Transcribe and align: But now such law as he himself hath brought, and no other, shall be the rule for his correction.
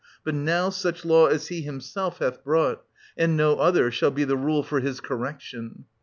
But 0.23 0.33
now 0.33 0.71
such 0.71 1.05
law 1.05 1.27
as 1.27 1.49
he 1.49 1.61
himself 1.61 2.17
hath 2.17 2.43
brought, 2.43 2.81
and 3.15 3.37
no 3.37 3.57
other, 3.59 3.91
shall 3.91 4.09
be 4.09 4.23
the 4.23 4.35
rule 4.35 4.63
for 4.63 4.79
his 4.79 4.99
correction. 4.99 5.85